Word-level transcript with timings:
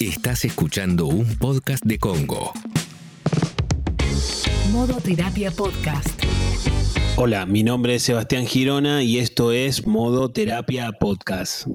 Estás 0.00 0.44
escuchando 0.44 1.06
un 1.06 1.36
podcast 1.38 1.84
de 1.84 1.98
Congo. 1.98 2.52
Modo 4.70 5.00
Terapia 5.00 5.50
Podcast. 5.50 6.08
Hola, 7.16 7.46
mi 7.46 7.64
nombre 7.64 7.96
es 7.96 8.04
Sebastián 8.04 8.46
Girona 8.46 9.02
y 9.02 9.18
esto 9.18 9.50
es 9.50 9.88
Modo 9.88 10.30
Terapia 10.30 10.92
Podcast. 10.92 11.66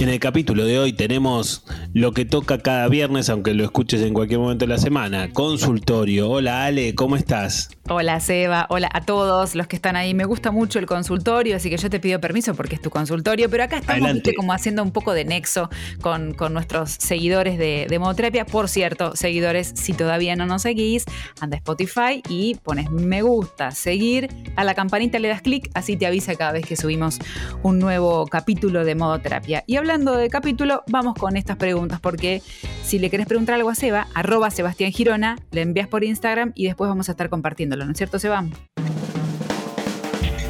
En 0.00 0.10
el 0.10 0.20
capítulo 0.20 0.66
de 0.66 0.78
hoy 0.78 0.92
tenemos 0.92 1.64
lo 1.94 2.12
que 2.12 2.26
toca 2.26 2.58
cada 2.58 2.86
viernes, 2.88 3.30
aunque 3.30 3.54
lo 3.54 3.64
escuches 3.64 4.02
en 4.02 4.12
cualquier 4.12 4.40
momento 4.40 4.66
de 4.66 4.74
la 4.74 4.78
semana, 4.78 5.32
consultorio. 5.32 6.28
Hola 6.28 6.66
Ale, 6.66 6.94
¿cómo 6.94 7.16
estás? 7.16 7.70
Hola 7.90 8.20
Seba, 8.20 8.66
hola 8.68 8.90
a 8.92 9.00
todos 9.00 9.54
los 9.54 9.66
que 9.66 9.74
están 9.74 9.96
ahí. 9.96 10.12
Me 10.12 10.26
gusta 10.26 10.50
mucho 10.50 10.78
el 10.78 10.84
consultorio, 10.84 11.56
así 11.56 11.70
que 11.70 11.78
yo 11.78 11.88
te 11.88 11.98
pido 11.98 12.20
permiso 12.20 12.54
porque 12.54 12.74
es 12.74 12.82
tu 12.82 12.90
consultorio, 12.90 13.48
pero 13.48 13.64
acá 13.64 13.78
estamos 13.78 14.10
como 14.36 14.52
haciendo 14.52 14.82
un 14.82 14.90
poco 14.90 15.14
de 15.14 15.24
nexo 15.24 15.70
con, 16.02 16.36
nuestros 16.50 16.90
seguidores 16.90 17.56
de, 17.56 17.86
de 17.88 17.98
Modoterapia. 17.98 18.44
Por 18.44 18.68
cierto, 18.68 19.16
seguidores, 19.16 19.72
si 19.74 19.94
todavía 19.94 20.36
no 20.36 20.44
nos 20.44 20.62
seguís, 20.62 21.06
anda 21.40 21.56
a 21.56 21.60
Spotify 21.60 22.22
y 22.28 22.56
pones 22.56 22.90
me 22.90 23.22
gusta, 23.22 23.70
seguir, 23.70 24.28
a 24.56 24.64
la 24.64 24.74
campanita 24.74 25.18
le 25.18 25.28
das 25.28 25.40
clic, 25.40 25.70
así 25.72 25.96
te 25.96 26.06
avisa 26.06 26.34
cada 26.36 26.52
vez 26.52 26.66
que 26.66 26.76
subimos 26.76 27.18
un 27.62 27.78
nuevo 27.78 28.26
capítulo 28.26 28.84
de 28.84 28.96
Modoterapia. 28.96 29.64
Y 29.66 29.76
hablando 29.76 30.14
de 30.14 30.28
capítulo, 30.28 30.82
vamos 30.88 31.14
con 31.14 31.38
estas 31.38 31.56
preguntas, 31.56 32.00
porque 32.00 32.42
si 32.82 32.98
le 32.98 33.08
querés 33.08 33.26
preguntar 33.26 33.54
algo 33.54 33.70
a 33.70 33.74
Seba, 33.74 34.08
arroba 34.12 34.50
Sebastián 34.50 34.92
Girona, 34.92 35.38
le 35.52 35.62
envías 35.62 35.88
por 35.88 36.04
Instagram 36.04 36.52
y 36.54 36.66
después 36.66 36.90
vamos 36.90 37.08
a 37.08 37.12
estar 37.12 37.30
compartiendo 37.30 37.77
¿no 37.84 37.92
es 37.92 37.98
cierto, 37.98 38.18
Seba? 38.18 38.44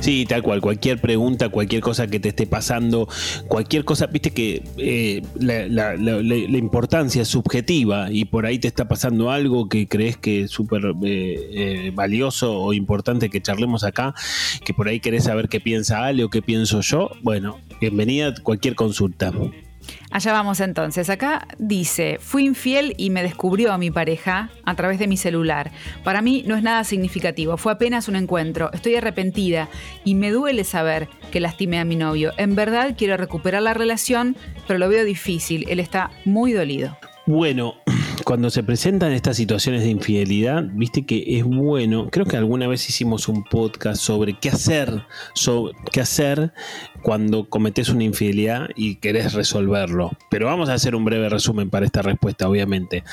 Sí, 0.00 0.26
tal 0.26 0.42
cual. 0.42 0.60
Cualquier 0.60 1.00
pregunta, 1.00 1.48
cualquier 1.48 1.82
cosa 1.82 2.06
que 2.06 2.20
te 2.20 2.30
esté 2.30 2.46
pasando, 2.46 3.08
cualquier 3.48 3.84
cosa, 3.84 4.06
viste 4.06 4.30
que 4.30 4.62
eh, 4.78 5.22
la, 5.38 5.94
importancia 6.56 7.22
es 7.22 7.28
subjetiva 7.28 8.10
y 8.10 8.24
por 8.24 8.46
ahí 8.46 8.58
te 8.58 8.68
está 8.68 8.88
pasando 8.88 9.30
algo 9.30 9.68
que 9.68 9.88
crees 9.88 10.16
que 10.16 10.42
es 10.42 10.50
súper 10.50 10.84
eh, 10.84 10.94
eh, 11.04 11.92
valioso 11.94 12.58
o 12.58 12.72
importante 12.72 13.28
que 13.28 13.42
charlemos 13.42 13.84
acá, 13.84 14.14
que 14.64 14.72
por 14.72 14.88
ahí 14.88 15.00
querés 15.00 15.24
saber 15.24 15.48
qué 15.48 15.60
piensa 15.60 16.04
Ale 16.04 16.24
o 16.24 16.30
qué 16.30 16.42
pienso 16.42 16.80
yo. 16.80 17.10
Bueno, 17.22 17.58
bienvenida 17.80 18.28
a 18.28 18.34
cualquier 18.42 18.76
consulta. 18.76 19.32
Allá 20.10 20.32
vamos 20.32 20.60
entonces. 20.60 21.10
Acá 21.10 21.46
dice, 21.58 22.18
fui 22.20 22.44
infiel 22.44 22.94
y 22.96 23.10
me 23.10 23.22
descubrió 23.22 23.72
a 23.72 23.78
mi 23.78 23.90
pareja 23.90 24.50
a 24.64 24.74
través 24.74 24.98
de 24.98 25.06
mi 25.06 25.16
celular. 25.16 25.70
Para 26.04 26.22
mí 26.22 26.44
no 26.46 26.56
es 26.56 26.62
nada 26.62 26.84
significativo, 26.84 27.56
fue 27.56 27.72
apenas 27.72 28.08
un 28.08 28.16
encuentro. 28.16 28.70
Estoy 28.72 28.96
arrepentida 28.96 29.68
y 30.04 30.14
me 30.14 30.30
duele 30.30 30.64
saber 30.64 31.08
que 31.30 31.40
lastimé 31.40 31.78
a 31.78 31.84
mi 31.84 31.96
novio. 31.96 32.32
En 32.36 32.54
verdad 32.54 32.94
quiero 32.96 33.16
recuperar 33.16 33.62
la 33.62 33.74
relación, 33.74 34.36
pero 34.66 34.78
lo 34.78 34.88
veo 34.88 35.04
difícil. 35.04 35.66
Él 35.68 35.80
está 35.80 36.10
muy 36.24 36.52
dolido. 36.52 36.96
Bueno, 37.26 37.74
cuando 38.24 38.48
se 38.48 38.62
presentan 38.62 39.12
estas 39.12 39.36
situaciones 39.36 39.82
de 39.82 39.90
infidelidad, 39.90 40.64
viste 40.72 41.04
que 41.04 41.38
es 41.38 41.44
bueno, 41.44 42.08
creo 42.10 42.24
que 42.24 42.38
alguna 42.38 42.66
vez 42.66 42.88
hicimos 42.88 43.28
un 43.28 43.44
podcast 43.44 44.00
sobre 44.00 44.38
qué 44.38 44.48
hacer, 44.48 45.04
sobre 45.34 45.74
qué 45.92 46.00
hacer 46.00 46.54
cuando 47.02 47.48
cometes 47.48 47.88
una 47.88 48.04
infidelidad 48.04 48.68
y 48.76 48.96
querés 48.96 49.34
resolverlo. 49.34 50.10
Pero 50.30 50.46
vamos 50.46 50.68
a 50.68 50.74
hacer 50.74 50.94
un 50.94 51.04
breve 51.04 51.28
resumen 51.28 51.70
para 51.70 51.86
esta 51.86 52.02
respuesta, 52.02 52.48
obviamente. 52.48 53.04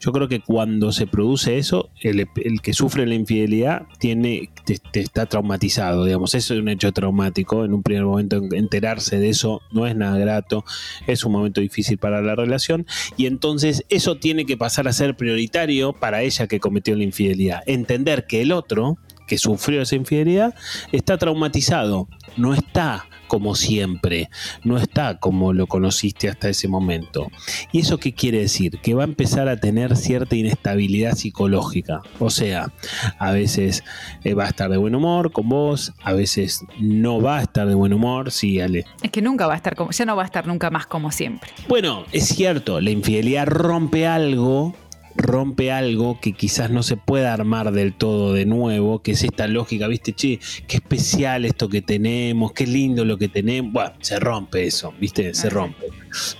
Yo 0.00 0.12
creo 0.12 0.28
que 0.28 0.40
cuando 0.40 0.92
se 0.92 1.06
produce 1.06 1.58
eso, 1.58 1.90
el, 2.00 2.28
que 2.62 2.72
sufre 2.72 3.06
la 3.06 3.14
infidelidad 3.14 3.86
tiene, 3.98 4.50
está 4.92 5.26
traumatizado, 5.26 6.04
digamos, 6.04 6.34
eso 6.34 6.54
es 6.54 6.60
un 6.60 6.68
hecho 6.68 6.92
traumático. 6.92 7.64
En 7.64 7.74
un 7.74 7.82
primer 7.82 8.04
momento 8.04 8.42
enterarse 8.52 9.18
de 9.18 9.28
eso 9.28 9.62
no 9.70 9.86
es 9.86 9.96
nada 9.96 10.18
grato, 10.18 10.64
es 11.06 11.24
un 11.24 11.32
momento 11.32 11.60
difícil 11.60 11.98
para 11.98 12.22
la 12.22 12.34
relación 12.34 12.86
y 13.16 13.26
entonces 13.26 13.84
eso 13.88 14.16
tiene 14.16 14.46
que 14.46 14.56
pasar 14.56 14.88
a 14.88 14.92
ser 14.92 15.16
prioritario 15.16 15.92
para 15.92 16.22
ella 16.22 16.46
que 16.46 16.60
cometió 16.60 16.96
la 16.96 17.04
infidelidad. 17.04 17.62
Entender 17.66 18.26
que 18.26 18.42
el 18.42 18.52
otro 18.52 18.98
que 19.26 19.38
sufrió 19.38 19.82
esa 19.82 19.96
infidelidad 19.96 20.54
está 20.92 21.18
traumatizado, 21.18 22.08
no 22.36 22.54
está 22.54 23.06
como 23.32 23.54
siempre, 23.54 24.28
no 24.62 24.76
está 24.76 25.18
como 25.18 25.54
lo 25.54 25.66
conociste 25.66 26.28
hasta 26.28 26.50
ese 26.50 26.68
momento. 26.68 27.30
¿Y 27.72 27.80
eso 27.80 27.96
qué 27.96 28.12
quiere 28.12 28.40
decir? 28.40 28.78
Que 28.82 28.92
va 28.92 29.04
a 29.04 29.06
empezar 29.06 29.48
a 29.48 29.56
tener 29.56 29.96
cierta 29.96 30.36
inestabilidad 30.36 31.14
psicológica. 31.14 32.02
O 32.18 32.28
sea, 32.28 32.70
a 33.18 33.32
veces 33.32 33.84
eh, 34.22 34.34
va 34.34 34.44
a 34.44 34.48
estar 34.48 34.68
de 34.68 34.76
buen 34.76 34.94
humor 34.94 35.32
con 35.32 35.48
vos, 35.48 35.94
a 36.04 36.12
veces 36.12 36.62
no 36.78 37.22
va 37.22 37.38
a 37.38 37.42
estar 37.44 37.66
de 37.66 37.74
buen 37.74 37.94
humor, 37.94 38.30
sí, 38.30 38.60
Ale. 38.60 38.84
Es 39.02 39.10
que 39.10 39.22
nunca 39.22 39.46
va 39.46 39.54
a 39.54 39.56
estar 39.56 39.76
como, 39.76 39.92
ya 39.92 40.04
no 40.04 40.14
va 40.14 40.24
a 40.24 40.26
estar 40.26 40.46
nunca 40.46 40.68
más 40.68 40.86
como 40.86 41.10
siempre. 41.10 41.48
Bueno, 41.68 42.04
es 42.12 42.28
cierto, 42.28 42.82
la 42.82 42.90
infidelidad 42.90 43.46
rompe 43.46 44.06
algo 44.06 44.74
rompe 45.16 45.70
algo 45.70 46.18
que 46.20 46.32
quizás 46.32 46.70
no 46.70 46.82
se 46.82 46.96
pueda 46.96 47.32
armar 47.32 47.72
del 47.72 47.94
todo 47.94 48.32
de 48.32 48.46
nuevo, 48.46 49.02
que 49.02 49.12
es 49.12 49.22
esta 49.22 49.46
lógica, 49.46 49.88
viste, 49.88 50.12
che, 50.12 50.40
qué 50.66 50.76
especial 50.76 51.44
esto 51.44 51.68
que 51.68 51.82
tenemos, 51.82 52.52
qué 52.52 52.66
lindo 52.66 53.04
lo 53.04 53.18
que 53.18 53.28
tenemos. 53.28 53.72
Bueno, 53.72 53.92
se 54.00 54.18
rompe 54.18 54.66
eso, 54.66 54.92
viste, 55.00 55.34
se 55.34 55.50
rompe. 55.50 55.86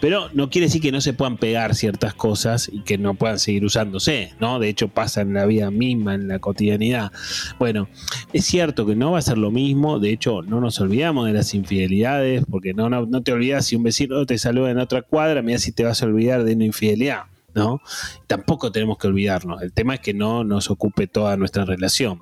Pero 0.01 0.29
no 0.35 0.51
quiere 0.51 0.67
decir 0.67 0.83
que 0.83 0.93
no 0.93 1.01
se 1.01 1.15
puedan 1.15 1.39
pegar 1.39 1.75
ciertas 1.75 2.15
cosas 2.15 2.71
y 2.71 2.83
que 2.83 2.99
no 2.99 3.15
puedan 3.15 3.39
seguir 3.39 3.65
usándose, 3.65 4.33
¿no? 4.39 4.59
De 4.59 4.69
hecho 4.69 4.89
pasa 4.89 5.23
en 5.23 5.35
la 5.35 5.47
vida 5.47 5.71
misma, 5.71 6.15
en 6.15 6.29
la 6.29 6.39
cotidianidad. 6.39 7.11
Bueno, 7.59 7.89
es 8.33 8.45
cierto 8.45 8.87
que 8.87 8.97
no 8.97 9.13
va 9.13 9.19
a 9.19 9.23
ser 9.23 9.39
lo 9.39 9.51
mismo, 9.51 9.99
de 9.99 10.13
hecho 10.13 10.43
no 10.43 10.61
nos 10.61 10.81
olvidamos 10.81 11.27
de 11.27 11.33
las 11.33 11.55
infidelidades, 11.55 12.45
porque 12.51 12.75
no, 12.75 12.91
no, 12.91 13.07
no 13.07 13.23
te 13.23 13.33
olvidas 13.33 13.67
si 13.67 13.77
un 13.77 13.83
vecino 13.83 14.27
te 14.27 14.39
saluda 14.39 14.71
en 14.71 14.79
otra 14.79 15.03
cuadra, 15.03 15.43
mira 15.43 15.59
si 15.59 15.73
te 15.73 15.85
vas 15.85 16.03
a 16.03 16.07
olvidar 16.07 16.45
de 16.45 16.55
una 16.55 16.65
infidelidad. 16.65 17.25
¿No? 17.55 17.81
Tampoco 18.27 18.73
tenemos 18.73 18.99
que 18.99 19.09
olvidarnos. 19.09 19.63
El 19.63 19.73
tema 19.73 19.95
es 19.95 20.01
que 20.01 20.15
no 20.15 20.45
nos 20.45 20.71
ocupe 20.71 21.07
toda 21.07 21.37
nuestra 21.37 21.65
relación. 21.65 22.21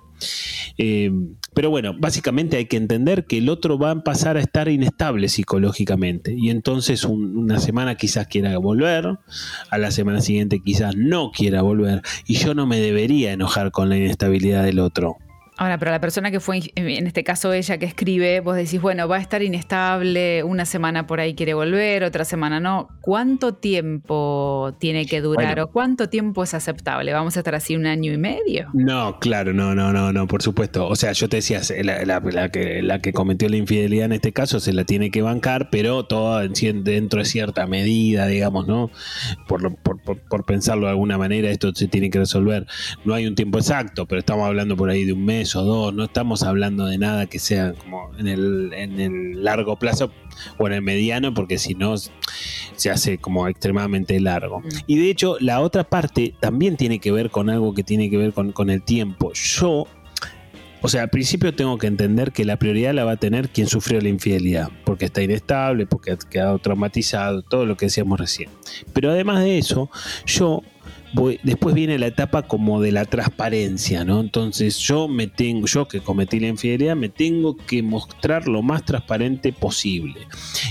Eh, 0.77 1.11
pero 1.55 1.71
bueno, 1.71 1.95
básicamente 1.99 2.57
hay 2.57 2.67
que 2.67 2.77
entender 2.77 3.27
que 3.27 3.39
el 3.39 3.49
otro 3.49 3.79
va 3.79 3.91
a 3.91 4.05
pasar 4.05 4.37
a 4.37 4.41
estar 4.41 4.69
inestable 4.69 5.29
psicológicamente 5.29 6.35
y 6.37 6.51
entonces 6.51 7.05
una 7.05 7.59
semana 7.59 7.95
quizás 7.97 8.27
quiera 8.27 8.57
volver, 8.59 9.19
a 9.71 9.79
la 9.79 9.91
semana 9.91 10.21
siguiente 10.21 10.61
quizás 10.63 10.95
no 10.97 11.33
quiera 11.33 11.63
volver 11.63 12.03
y 12.27 12.35
yo 12.35 12.55
no 12.55 12.67
me 12.67 12.79
debería 12.81 13.33
enojar 13.33 13.71
con 13.73 13.89
la 13.89 13.97
inestabilidad 13.97 14.65
del 14.65 14.79
otro. 14.79 15.17
Ahora, 15.61 15.77
pero 15.77 15.91
la 15.91 16.01
persona 16.01 16.31
que 16.31 16.41
fue, 16.41 16.63
en 16.75 17.07
este 17.07 17.23
caso 17.23 17.53
ella 17.53 17.77
que 17.77 17.85
escribe, 17.85 18.41
vos 18.41 18.57
decís, 18.57 18.81
bueno, 18.81 19.07
va 19.09 19.17
a 19.17 19.21
estar 19.21 19.43
inestable, 19.43 20.43
una 20.43 20.65
semana 20.65 21.07
por 21.07 21.21
ahí 21.21 21.35
quiere 21.35 21.53
volver, 21.53 22.03
otra 22.03 22.25
semana 22.25 22.61
no. 22.61 22.89
¿Cuánto 23.03 23.53
tiempo 23.53 24.75
tiene 24.81 25.05
que 25.05 25.21
durar 25.21 25.61
o 25.61 25.71
cuánto 25.71 26.09
tiempo 26.09 26.45
es 26.45 26.55
aceptable? 26.55 27.13
¿Vamos 27.13 27.37
a 27.37 27.41
estar 27.41 27.55
así 27.55 27.77
un 27.77 27.85
año 27.85 28.11
y 28.11 28.17
medio? 28.17 28.71
No, 28.73 29.19
claro, 29.21 29.53
no, 29.53 29.75
no, 29.75 29.93
no, 29.93 30.15
no, 30.15 30.27
por 30.27 30.41
supuesto. 30.41 30.89
O 30.89 30.97
sea, 30.97 31.13
yo 31.13 31.29
te 31.29 31.37
decía, 31.37 31.61
la, 31.83 32.49
que, 32.49 32.81
la 32.81 33.01
que 33.01 33.13
cometió 33.13 33.47
la 33.51 33.59
infidelidad 33.59 34.07
en 34.07 34.13
este 34.13 34.33
caso 34.33 34.61
se 34.61 34.73
la 34.73 34.85
tiene 34.85 35.11
que 35.11 35.21
bancar, 35.21 35.69
pero 35.69 36.07
todo 36.07 36.39
dentro 36.39 37.19
de 37.19 37.27
cierta 37.27 37.67
medida, 37.67 38.27
digamos, 38.29 38.67
¿no? 38.67 38.91
Por, 39.47 39.77
por, 39.77 40.01
por 40.01 40.45
pensarlo 40.47 40.87
de 40.87 40.93
alguna 40.93 41.19
manera, 41.19 41.51
esto 41.51 41.71
se 41.75 41.87
tiene 41.87 42.09
que 42.09 42.19
resolver. 42.19 42.67
No 43.05 43.13
hay 43.13 43.27
un 43.27 43.35
tiempo 43.35 43.59
exacto, 43.59 44.07
pero 44.07 44.21
estamos 44.21 44.47
hablando 44.47 44.75
por 44.75 44.89
ahí 44.89 45.05
de 45.05 45.13
un 45.13 45.23
mes 45.23 45.50
dos, 45.59 45.93
no 45.93 46.05
estamos 46.05 46.43
hablando 46.43 46.87
de 46.87 46.99
nada 46.99 47.27
que 47.27 47.39
sea 47.39 47.75
como 47.75 48.11
en 48.19 48.29
el, 48.29 48.73
en 48.73 49.01
el 49.01 49.45
largo 49.45 49.77
plazo 49.77 50.11
o 50.59 50.67
en 50.67 50.75
el 50.75 50.83
mediano, 50.83 51.35
porque 51.35 51.59
si 51.59 51.75
no 51.75 51.95
se 51.97 52.91
hace 52.91 53.19
como 53.19 53.49
extremadamente 53.49 54.19
largo. 54.21 54.61
Mm. 54.61 54.69
Y 54.87 54.99
de 54.99 55.11
hecho, 55.11 55.37
la 55.41 55.61
otra 55.61 55.85
parte 55.85 56.35
también 56.41 56.77
tiene 56.77 56.99
que 56.99 57.13
ver 57.13 57.31
con 57.31 57.51
algo 57.51 57.75
que 57.75 57.83
tiene 57.83 58.09
que 58.09 58.17
ver 58.17 58.33
con, 58.33 58.53
con 58.53 58.71
el 58.71 58.83
tiempo. 58.83 59.33
Yo 59.35 59.87
o 60.83 60.89
sea, 60.89 61.03
al 61.03 61.11
principio 61.11 61.55
tengo 61.55 61.77
que 61.77 61.87
entender 61.87 62.33
que 62.33 62.45
la 62.45 62.57
prioridad 62.57 62.95
la 62.95 63.05
va 63.05 63.13
a 63.13 63.17
tener 63.17 63.51
quien 63.51 63.67
sufrió 63.67 64.01
la 64.01 64.09
infidelidad, 64.09 64.71
porque 64.85 65.07
está 65.07 65.23
inestable, 65.23 65.87
porque 65.87 66.13
ha 66.13 66.17
quedado 66.17 66.59
traumatizado, 66.59 67.43
todo 67.43 67.67
lo 67.67 67.77
que 67.77 67.87
decíamos 67.87 68.19
recién. 68.19 68.49
Pero 68.95 69.11
además 69.11 69.41
de 69.41 69.59
eso, 69.59 69.91
yo 70.25 70.63
después 71.43 71.75
viene 71.75 71.99
la 71.99 72.07
etapa 72.07 72.43
como 72.43 72.81
de 72.81 72.93
la 72.93 73.05
transparencia, 73.05 74.05
¿no? 74.05 74.21
Entonces 74.21 74.79
yo 74.79 75.09
me 75.09 75.27
tengo, 75.27 75.67
yo 75.67 75.89
que 75.89 76.01
cometí 76.01 76.41
la 76.41 76.49
infidelidad, 76.49 76.97
me 76.97 77.09
tengo 77.09 77.57
que 77.57 77.83
mostrar 77.83 78.49
lo 78.49 78.63
más 78.63 78.85
transparente 78.85 79.53
posible. 79.53 80.27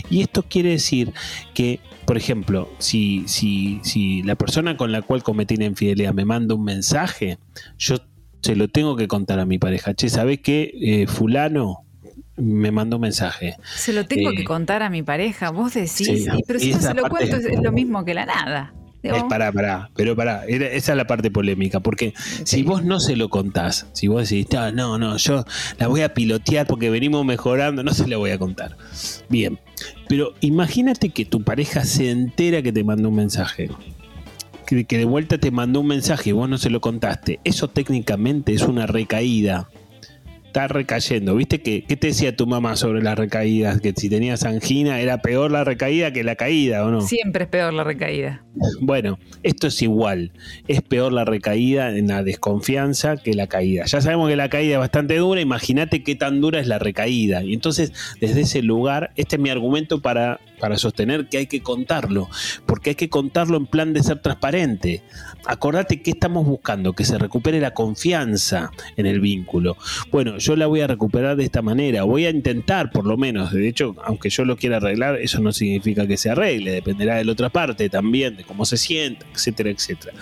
Y 0.09 0.21
esto 0.21 0.43
quiere 0.43 0.71
decir 0.71 1.13
que, 1.53 1.79
por 2.05 2.17
ejemplo, 2.17 2.69
si, 2.79 3.23
si, 3.27 3.79
si 3.83 4.23
la 4.23 4.35
persona 4.35 4.77
con 4.77 4.91
la 4.91 5.01
cual 5.01 5.23
cometí 5.23 5.55
la 5.57 5.65
infidelidad 5.65 6.13
me 6.13 6.25
manda 6.25 6.55
un 6.55 6.63
mensaje, 6.63 7.37
yo 7.77 7.97
se 8.41 8.55
lo 8.55 8.69
tengo 8.69 8.95
que 8.95 9.07
contar 9.07 9.39
a 9.39 9.45
mi 9.45 9.59
pareja. 9.59 9.93
Che, 9.93 10.09
¿sabes 10.09 10.39
qué? 10.39 10.71
Eh, 10.81 11.07
fulano 11.07 11.85
me 12.37 12.71
mandó 12.71 12.97
un 12.97 13.01
mensaje. 13.01 13.57
Se 13.75 13.93
lo 13.93 14.05
tengo 14.05 14.31
que 14.31 14.41
eh, 14.41 14.45
contar 14.45 14.81
a 14.81 14.89
mi 14.89 15.03
pareja, 15.03 15.49
vos 15.49 15.73
decís, 15.73 16.27
pero 16.47 16.59
si 16.59 16.71
no 16.71 16.79
se 16.79 16.93
lo 16.93 17.09
cuento 17.09 17.35
es 17.35 17.61
lo 17.61 17.71
mismo 17.71 18.05
que 18.05 18.13
la 18.13 18.25
nada. 18.25 18.73
Es 19.01 19.23
pará, 19.29 19.51
pará, 19.51 19.89
pero 19.95 20.15
pará, 20.15 20.45
esa 20.45 20.91
es 20.91 20.97
la 20.97 21.07
parte 21.07 21.31
polémica, 21.31 21.79
porque 21.79 22.13
si 22.43 22.63
vos 22.63 22.83
no 22.83 22.99
se 22.99 23.15
lo 23.15 23.29
contás, 23.29 23.87
si 23.93 24.07
vos 24.07 24.29
decís, 24.29 24.47
no, 24.73 24.97
no, 24.97 25.15
yo 25.17 25.45
la 25.77 25.87
voy 25.87 26.01
a 26.01 26.13
pilotear 26.13 26.67
porque 26.67 26.89
venimos 26.89 27.25
mejorando, 27.25 27.81
no 27.81 27.93
se 27.93 28.07
la 28.07 28.17
voy 28.17 28.31
a 28.31 28.37
contar. 28.37 28.75
Bien, 29.29 29.57
pero 30.09 30.33
imagínate 30.41 31.09
que 31.09 31.23
tu 31.23 31.43
pareja 31.43 31.85
se 31.85 32.11
entera 32.11 32.61
que 32.61 32.73
te 32.73 32.83
mandó 32.83 33.09
un 33.09 33.15
mensaje 33.15 33.69
que, 34.69 34.97
de 34.97 35.05
vuelta 35.05 35.37
te 35.37 35.51
mandó 35.51 35.81
un 35.81 35.87
mensaje 35.87 36.29
y 36.29 36.33
vos 36.33 36.47
no 36.47 36.57
se 36.57 36.69
lo 36.69 36.81
contaste, 36.81 37.39
eso 37.43 37.69
técnicamente 37.69 38.53
es 38.53 38.61
una 38.61 38.85
recaída. 38.85 39.69
Está 40.49 40.67
recayendo. 40.67 41.35
¿Viste 41.35 41.61
que, 41.61 41.83
qué 41.83 41.95
te 41.95 42.07
decía 42.07 42.35
tu 42.35 42.47
mamá 42.47 42.75
sobre 42.75 43.03
las 43.03 43.15
recaídas? 43.15 43.79
Que 43.81 43.93
si 43.95 44.09
tenías 44.09 44.45
angina 44.45 44.99
era 44.99 45.21
peor 45.21 45.51
la 45.51 45.63
recaída 45.63 46.11
que 46.11 46.23
la 46.23 46.35
caída, 46.35 46.83
¿o 46.83 46.89
no? 46.89 47.01
Siempre 47.01 47.43
es 47.43 47.49
peor 47.51 47.71
la 47.71 47.83
recaída. 47.83 48.43
Bueno, 48.81 49.19
esto 49.43 49.67
es 49.67 49.79
igual. 49.83 50.31
Es 50.67 50.81
peor 50.81 51.13
la 51.13 51.23
recaída 51.23 51.95
en 51.95 52.07
la 52.07 52.23
desconfianza 52.23 53.17
que 53.17 53.35
la 53.35 53.45
caída. 53.45 53.85
Ya 53.85 54.01
sabemos 54.01 54.27
que 54.27 54.35
la 54.35 54.49
caída 54.49 54.73
es 54.73 54.79
bastante 54.79 55.17
dura. 55.17 55.39
Imagínate 55.39 56.01
qué 56.01 56.15
tan 56.15 56.41
dura 56.41 56.59
es 56.59 56.65
la 56.65 56.79
recaída. 56.79 57.43
Y 57.43 57.53
entonces, 57.53 57.93
desde 58.19 58.41
ese 58.41 58.63
lugar, 58.63 59.11
este 59.17 59.35
es 59.35 59.41
mi 59.43 59.51
argumento 59.51 60.01
para 60.01 60.39
para 60.59 60.77
sostener 60.77 61.27
que 61.29 61.37
hay 61.37 61.47
que 61.47 61.61
contarlo, 61.61 62.29
porque 62.65 62.91
hay 62.91 62.95
que 62.95 63.09
contarlo 63.09 63.57
en 63.57 63.65
plan 63.65 63.93
de 63.93 64.03
ser 64.03 64.21
transparente. 64.21 65.03
Acordate 65.45 66.01
que 66.01 66.11
estamos 66.11 66.45
buscando, 66.45 66.93
que 66.93 67.05
se 67.05 67.17
recupere 67.17 67.59
la 67.59 67.73
confianza 67.73 68.71
en 68.97 69.05
el 69.05 69.19
vínculo. 69.19 69.77
Bueno, 70.11 70.37
yo 70.37 70.55
la 70.55 70.67
voy 70.67 70.81
a 70.81 70.87
recuperar 70.87 71.35
de 71.37 71.45
esta 71.45 71.61
manera, 71.61 72.03
voy 72.03 72.25
a 72.25 72.29
intentar 72.29 72.91
por 72.91 73.05
lo 73.05 73.17
menos, 73.17 73.51
de 73.51 73.67
hecho, 73.67 73.95
aunque 74.03 74.29
yo 74.29 74.45
lo 74.45 74.57
quiera 74.57 74.77
arreglar, 74.77 75.15
eso 75.15 75.39
no 75.39 75.51
significa 75.51 76.07
que 76.07 76.17
se 76.17 76.29
arregle, 76.29 76.71
dependerá 76.71 77.15
de 77.15 77.25
la 77.25 77.31
otra 77.31 77.49
parte 77.49 77.89
también, 77.89 78.35
de 78.37 78.43
cómo 78.43 78.65
se 78.65 78.77
sienta, 78.77 79.25
etcétera, 79.33 79.69
etcétera. 79.69 80.13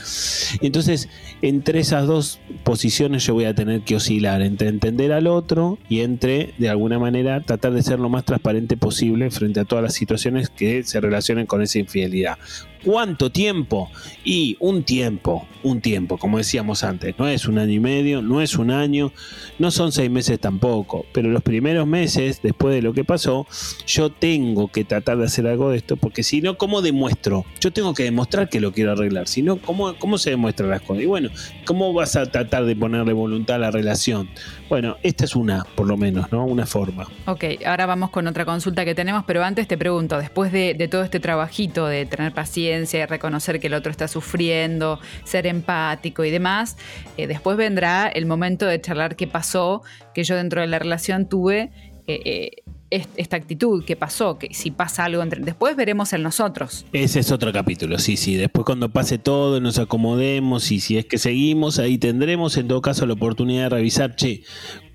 Entonces, 0.61 1.09
entre 1.41 1.79
esas 1.79 2.07
dos 2.07 2.39
posiciones 2.63 3.25
yo 3.25 3.33
voy 3.33 3.45
a 3.45 3.55
tener 3.55 3.81
que 3.81 3.95
oscilar 3.95 4.41
entre 4.41 4.69
entender 4.69 5.11
al 5.11 5.27
otro 5.27 5.77
y 5.89 6.01
entre, 6.01 6.53
de 6.57 6.69
alguna 6.69 6.99
manera, 6.99 7.41
tratar 7.41 7.73
de 7.73 7.83
ser 7.83 7.99
lo 7.99 8.09
más 8.09 8.25
transparente 8.25 8.77
posible 8.77 9.31
frente 9.31 9.59
a 9.59 9.65
todas 9.65 9.83
las 9.83 9.93
situaciones 9.93 10.26
que 10.55 10.83
se 10.83 10.99
relacionen 10.99 11.45
con 11.45 11.61
esa 11.61 11.79
infidelidad. 11.79 12.37
¿Cuánto 12.83 13.31
tiempo? 13.31 13.89
Y 14.23 14.57
un 14.59 14.83
tiempo, 14.83 15.47
un 15.63 15.81
tiempo, 15.81 16.17
como 16.17 16.37
decíamos 16.37 16.83
antes, 16.83 17.15
no 17.17 17.27
es 17.27 17.47
un 17.47 17.57
año 17.57 17.73
y 17.73 17.79
medio, 17.79 18.21
no 18.21 18.41
es 18.41 18.57
un 18.57 18.71
año, 18.71 19.11
no 19.59 19.71
son 19.71 19.91
seis 19.91 20.09
meses 20.09 20.39
tampoco, 20.39 21.05
pero 21.13 21.29
los 21.29 21.41
primeros 21.41 21.87
meses, 21.87 22.41
después 22.41 22.75
de 22.75 22.81
lo 22.81 22.93
que 22.93 23.03
pasó, 23.03 23.47
yo 23.85 24.11
tengo 24.11 24.69
que 24.69 24.83
tratar 24.83 25.17
de 25.17 25.25
hacer 25.25 25.47
algo 25.47 25.71
de 25.71 25.77
esto, 25.77 25.97
porque 25.97 26.23
si 26.23 26.41
no, 26.41 26.57
¿cómo 26.57 26.81
demuestro? 26.81 27.45
Yo 27.59 27.71
tengo 27.71 27.93
que 27.93 28.03
demostrar 28.03 28.49
que 28.49 28.59
lo 28.59 28.71
quiero 28.71 28.91
arreglar, 28.91 29.27
si 29.27 29.41
no, 29.41 29.57
¿cómo, 29.57 29.95
cómo 29.97 30.17
se 30.17 30.31
demuestran 30.31 30.69
las 30.69 30.81
cosas? 30.81 31.03
Y 31.03 31.07
bueno, 31.07 31.29
¿cómo 31.65 31.93
vas 31.93 32.15
a 32.15 32.25
tratar 32.25 32.65
de 32.65 32.75
ponerle 32.75 33.13
voluntad 33.13 33.57
a 33.57 33.59
la 33.59 33.71
relación? 33.71 34.29
Bueno, 34.69 34.97
esta 35.03 35.25
es 35.25 35.35
una, 35.35 35.63
por 35.75 35.87
lo 35.87 35.97
menos, 35.97 36.31
¿no? 36.31 36.45
Una 36.45 36.65
forma. 36.65 37.07
Ok, 37.25 37.45
ahora 37.65 37.85
vamos 37.85 38.09
con 38.09 38.27
otra 38.27 38.45
consulta 38.45 38.85
que 38.85 38.95
tenemos, 38.95 39.23
pero 39.25 39.43
antes 39.43 39.67
te 39.67 39.77
pregunto, 39.77 40.17
después 40.17 40.51
de, 40.51 40.73
de 40.73 40.87
todo 40.87 41.03
este 41.03 41.19
trabajito 41.19 41.87
de 41.87 42.05
tener 42.05 42.33
paciencia, 42.33 42.66
reconocer 43.07 43.59
que 43.59 43.67
el 43.67 43.73
otro 43.73 43.91
está 43.91 44.07
sufriendo, 44.07 44.99
ser 45.23 45.47
empático 45.47 46.23
y 46.23 46.31
demás. 46.31 46.77
Eh, 47.17 47.27
después 47.27 47.57
vendrá 47.57 48.07
el 48.07 48.25
momento 48.25 48.65
de 48.65 48.79
charlar 48.81 49.15
qué 49.15 49.27
pasó, 49.27 49.83
que 50.13 50.23
yo 50.23 50.35
dentro 50.35 50.61
de 50.61 50.67
la 50.67 50.79
relación 50.79 51.27
tuve 51.27 51.71
eh, 52.07 52.21
eh, 52.25 52.51
esta 52.89 53.35
actitud, 53.35 53.83
qué 53.83 53.97
pasó, 53.97 54.39
que 54.39 54.53
si 54.53 54.71
pasa 54.71 55.03
algo 55.03 55.21
entre... 55.21 55.41
Después 55.41 55.75
veremos 55.75 56.13
en 56.13 56.23
nosotros. 56.23 56.85
Ese 56.93 57.19
es 57.19 57.31
otro 57.31 57.51
capítulo, 57.51 57.99
sí, 57.99 58.15
sí. 58.15 58.37
Después 58.37 58.65
cuando 58.65 58.89
pase 58.89 59.17
todo, 59.17 59.59
nos 59.59 59.77
acomodemos 59.77 60.71
y 60.71 60.79
si 60.79 60.97
es 60.97 61.05
que 61.05 61.17
seguimos, 61.17 61.79
ahí 61.79 61.97
tendremos 61.97 62.55
en 62.55 62.69
todo 62.69 62.81
caso 62.81 63.05
la 63.05 63.13
oportunidad 63.13 63.63
de 63.63 63.69
revisar, 63.69 64.15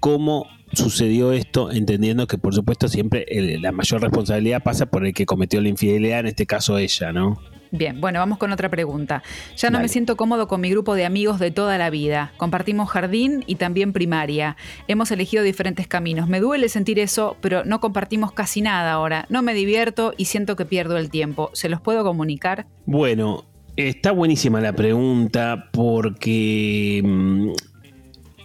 cómo 0.00 0.46
sucedió 0.72 1.32
esto, 1.32 1.70
entendiendo 1.70 2.26
que 2.26 2.38
por 2.38 2.54
supuesto 2.54 2.88
siempre 2.88 3.26
la 3.60 3.72
mayor 3.72 4.00
responsabilidad 4.00 4.62
pasa 4.62 4.86
por 4.86 5.04
el 5.04 5.12
que 5.12 5.26
cometió 5.26 5.60
la 5.60 5.68
infidelidad, 5.68 6.20
en 6.20 6.28
este 6.28 6.46
caso 6.46 6.78
ella, 6.78 7.12
¿no? 7.12 7.38
Bien, 7.74 8.02
bueno, 8.02 8.18
vamos 8.18 8.36
con 8.36 8.52
otra 8.52 8.68
pregunta. 8.68 9.22
Ya 9.56 9.70
no 9.70 9.80
me 9.80 9.88
siento 9.88 10.14
cómodo 10.14 10.46
con 10.46 10.60
mi 10.60 10.68
grupo 10.68 10.94
de 10.94 11.06
amigos 11.06 11.38
de 11.38 11.50
toda 11.50 11.78
la 11.78 11.88
vida. 11.88 12.34
Compartimos 12.36 12.90
jardín 12.90 13.44
y 13.46 13.54
también 13.54 13.94
primaria. 13.94 14.58
Hemos 14.88 15.10
elegido 15.10 15.42
diferentes 15.42 15.88
caminos. 15.88 16.28
Me 16.28 16.38
duele 16.38 16.68
sentir 16.68 16.98
eso, 16.98 17.38
pero 17.40 17.64
no 17.64 17.80
compartimos 17.80 18.32
casi 18.32 18.60
nada 18.60 18.92
ahora. 18.92 19.24
No 19.30 19.40
me 19.40 19.54
divierto 19.54 20.12
y 20.18 20.26
siento 20.26 20.54
que 20.54 20.66
pierdo 20.66 20.98
el 20.98 21.08
tiempo. 21.08 21.48
¿Se 21.54 21.70
los 21.70 21.80
puedo 21.80 22.04
comunicar? 22.04 22.66
Bueno, 22.84 23.46
está 23.76 24.12
buenísima 24.12 24.60
la 24.60 24.74
pregunta 24.74 25.70
porque 25.72 27.00
mm, 27.02 27.52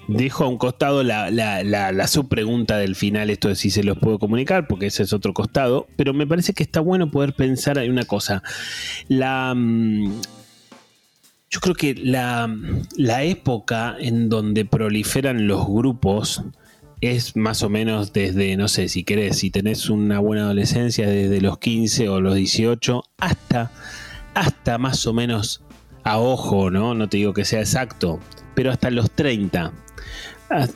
dejo 0.08 0.46
a 0.46 0.48
un 0.48 0.58
costado 0.58 1.04
la, 1.04 1.30
la, 1.32 2.08
subpregunta 2.08 2.78
del 2.78 2.96
final, 2.96 3.30
esto 3.30 3.50
de 3.50 3.56
si 3.56 3.70
se 3.70 3.84
los 3.84 3.98
puedo 3.98 4.20
comunicar, 4.20 4.68
porque 4.68 4.88
ese 4.88 5.04
es 5.04 5.14
otro 5.14 5.34
costado, 5.34 5.88
pero 5.96 6.14
me 6.14 6.28
parece 6.28 6.54
que 6.54 6.64
está 6.64 6.80
bueno 6.80 7.12
poder 7.12 7.34
pensar 7.34 7.78
en 7.78 7.92
una 7.92 8.06
cosa. 8.06 8.42
La, 9.08 9.54
mm, 9.56 10.22
yo 11.50 11.60
creo 11.60 11.76
que 11.76 11.96
la, 11.96 12.54
la 12.98 13.24
época 13.24 13.96
en 14.00 14.30
donde 14.30 14.66
proliferan 14.66 15.48
los 15.48 15.66
grupos 15.68 16.44
es 17.02 17.36
más 17.36 17.62
o 17.64 17.70
menos 17.70 18.12
desde, 18.12 18.58
no 18.58 18.68
sé, 18.68 18.90
si 18.90 19.04
querés, 19.04 19.38
si 19.38 19.52
tenés 19.52 19.90
una 19.90 20.20
buena 20.20 20.44
adolescencia, 20.44 21.08
desde 21.08 21.42
los 21.42 21.60
15 21.60 22.10
o 22.10 22.22
los 22.22 22.36
18 22.36 23.04
hasta, 23.20 23.72
hasta 24.34 24.78
más 24.78 25.06
o 25.06 25.14
menos 25.14 25.62
a 26.08 26.20
ojo, 26.20 26.72
¿no? 26.72 26.94
No 26.94 27.10
te 27.10 27.18
digo 27.18 27.34
que 27.34 27.44
sea 27.44 27.60
exacto, 27.60 28.20
pero 28.56 28.72
hasta 28.72 28.90
los 28.90 29.12
30 29.12 29.74
Ah, 30.50 30.68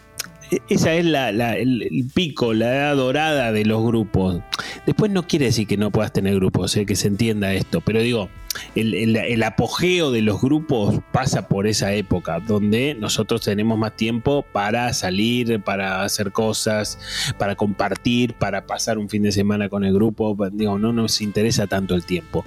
esa 0.67 0.93
es 0.93 1.05
la, 1.05 1.29
el, 1.55 2.05
pico, 2.13 2.53
la 2.53 2.75
edad 2.75 2.95
dorada 2.97 3.53
de 3.53 3.63
los 3.63 3.81
grupos. 3.85 4.41
Después 4.85 5.09
no 5.09 5.25
quiere 5.25 5.45
decir 5.45 5.65
que 5.65 5.77
no 5.77 5.91
puedas 5.91 6.11
tener 6.11 6.35
grupos, 6.35 6.75
eh, 6.75 6.85
que 6.85 6.97
se 6.97 7.07
entienda 7.07 7.53
esto, 7.53 7.79
pero 7.79 8.01
digo, 8.01 8.29
el, 8.75 9.43
apogeo 9.43 10.11
de 10.11 10.21
los 10.21 10.41
grupos 10.41 10.99
pasa 11.11 11.47
por 11.47 11.67
esa 11.67 11.93
época, 11.93 12.39
donde 12.39 12.95
nosotros 12.95 13.41
tenemos 13.41 13.77
más 13.77 13.95
tiempo 13.95 14.45
para 14.51 14.93
salir, 14.93 15.61
para 15.61 16.03
hacer 16.03 16.31
cosas, 16.31 16.97
para 17.37 17.55
compartir, 17.55 18.33
para 18.33 18.65
pasar 18.65 18.97
un 18.97 19.09
fin 19.09 19.23
de 19.23 19.31
semana 19.31 19.69
con 19.69 19.83
el 19.83 19.93
grupo. 19.93 20.35
Digo, 20.51 20.77
no 20.77 20.93
nos 20.93 21.21
interesa 21.21 21.67
tanto 21.67 21.95
el 21.95 22.03
tiempo. 22.03 22.45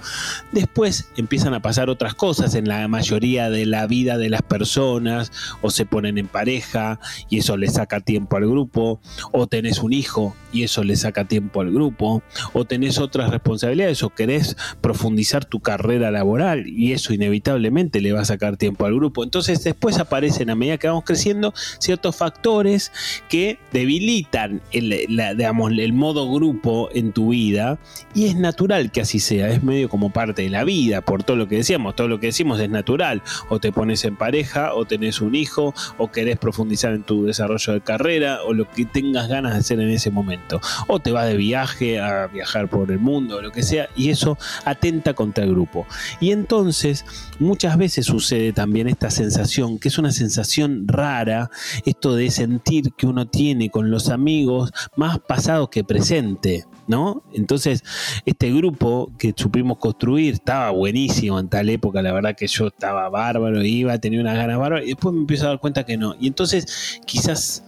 Después 0.51 1.09
empiezan 1.17 1.53
a 1.53 1.61
pasar 1.61 1.89
otras 1.89 2.15
cosas 2.15 2.55
en 2.55 2.67
la 2.67 2.87
mayoría 2.87 3.49
de 3.49 3.65
la 3.65 3.87
vida 3.87 4.17
de 4.17 4.29
las 4.29 4.41
personas, 4.41 5.31
o 5.61 5.69
se 5.69 5.85
ponen 5.85 6.17
en 6.17 6.27
pareja 6.27 6.99
y 7.29 7.39
eso 7.39 7.57
le 7.57 7.67
saca 7.67 7.99
tiempo 7.99 8.37
al 8.37 8.49
grupo, 8.49 8.99
o 9.31 9.47
tenés 9.47 9.79
un 9.79 9.93
hijo 9.93 10.35
y 10.51 10.63
eso 10.63 10.83
le 10.83 10.95
saca 10.95 11.25
tiempo 11.25 11.61
al 11.61 11.71
grupo, 11.71 12.23
o 12.53 12.65
tenés 12.65 12.99
otras 12.99 13.29
responsabilidades, 13.29 14.03
o 14.03 14.09
querés 14.09 14.55
profundizar 14.81 15.45
tu 15.45 15.59
carrera 15.59 16.04
laboral 16.11 16.67
y 16.67 16.93
eso 16.93 17.13
inevitablemente 17.13 18.01
le 18.01 18.13
va 18.13 18.21
a 18.21 18.25
sacar 18.25 18.57
tiempo 18.57 18.85
al 18.85 18.95
grupo. 18.95 19.23
Entonces 19.23 19.63
después 19.63 19.99
aparecen 19.99 20.49
a 20.49 20.55
medida 20.55 20.77
que 20.77 20.87
vamos 20.87 21.03
creciendo 21.03 21.53
ciertos 21.79 22.15
factores 22.15 22.91
que 23.29 23.57
debilitan 23.71 24.61
el, 24.71 25.07
digamos, 25.37 25.71
el 25.71 25.93
modo 25.93 26.31
grupo 26.31 26.89
en 26.93 27.11
tu 27.11 27.29
vida. 27.29 27.77
Y 28.13 28.25
es 28.25 28.35
natural 28.35 28.91
que 28.91 29.01
así 29.01 29.19
sea, 29.19 29.49
es 29.49 29.63
medio 29.63 29.89
como 29.89 30.11
parte 30.11 30.43
de 30.43 30.49
la 30.49 30.63
vida, 30.63 31.01
por 31.01 31.23
todo 31.23 31.37
lo 31.37 31.47
que 31.47 31.57
decíamos, 31.57 31.95
todo 31.95 32.07
lo 32.07 32.19
que 32.19 32.27
decimos 32.27 32.59
es 32.59 32.69
natural, 32.69 33.21
o 33.49 33.59
te 33.59 33.71
pones 33.71 34.05
en 34.05 34.15
pareja, 34.15 34.73
o 34.73 34.85
tenés 34.85 35.21
un 35.21 35.35
hijo, 35.35 35.73
o 35.97 36.11
querés 36.11 36.37
profundizar 36.37 36.93
en 36.93 37.03
tu 37.03 37.25
desarrollo 37.25 37.73
de 37.73 37.81
carrera, 37.81 38.39
o 38.43 38.53
lo 38.53 38.69
que 38.69 38.85
tengas 38.85 39.27
ganas 39.27 39.53
de 39.53 39.59
hacer 39.59 39.79
en 39.79 39.89
ese 39.89 40.11
momento, 40.11 40.61
o 40.87 40.99
te 40.99 41.11
vas 41.11 41.27
de 41.27 41.37
viaje 41.37 41.99
a 41.99 42.27
viajar 42.27 42.69
por 42.69 42.91
el 42.91 42.99
mundo, 42.99 43.37
o 43.37 43.41
lo 43.41 43.51
que 43.51 43.63
sea, 43.63 43.89
y 43.95 44.09
eso 44.09 44.37
atenta 44.63 45.13
contra 45.13 45.43
el 45.43 45.51
grupo. 45.51 45.84
Y 46.19 46.31
entonces 46.31 47.05
muchas 47.39 47.77
veces 47.77 48.05
sucede 48.05 48.53
también 48.53 48.87
esta 48.87 49.09
sensación, 49.09 49.79
que 49.79 49.89
es 49.89 49.97
una 49.97 50.11
sensación 50.11 50.87
rara, 50.87 51.49
esto 51.85 52.15
de 52.15 52.31
sentir 52.31 52.93
que 52.93 53.07
uno 53.07 53.27
tiene 53.27 53.69
con 53.69 53.91
los 53.91 54.09
amigos 54.09 54.71
más 54.95 55.19
pasado 55.19 55.69
que 55.69 55.83
presente. 55.83 56.65
¿No? 56.87 57.23
Entonces, 57.33 57.83
este 58.27 58.53
grupo 58.53 59.11
que 59.17 59.33
supimos 59.35 59.79
construir 59.79 60.35
estaba 60.35 60.69
buenísimo 60.69 61.39
en 61.39 61.49
tal 61.49 61.67
época, 61.69 62.03
la 62.03 62.13
verdad 62.13 62.35
que 62.37 62.45
yo 62.45 62.67
estaba 62.67 63.09
bárbaro, 63.09 63.63
iba, 63.63 63.97
tenía 63.97 64.21
unas 64.21 64.35
ganas 64.35 64.59
bárbaras, 64.59 64.85
y 64.85 64.89
después 64.89 65.11
me 65.15 65.21
empiezo 65.21 65.45
a 65.45 65.49
dar 65.49 65.59
cuenta 65.59 65.83
que 65.83 65.97
no. 65.97 66.15
Y 66.19 66.27
entonces, 66.27 66.99
quizás 67.07 67.63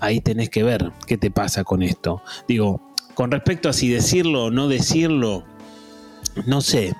ahí 0.00 0.20
tenés 0.20 0.50
que 0.50 0.62
ver 0.62 0.90
qué 1.06 1.16
te 1.16 1.30
pasa 1.30 1.64
con 1.64 1.82
esto. 1.82 2.22
Digo, 2.48 2.80
con 3.14 3.30
respecto 3.30 3.68
a 3.68 3.72
si 3.72 3.88
decirlo 3.88 4.46
o 4.46 4.50
no 4.50 4.68
decirlo, 4.68 5.44
no 6.46 6.60
sé, 6.60 6.94